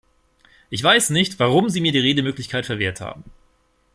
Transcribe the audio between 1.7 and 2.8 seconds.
mir die Redemöglichkeit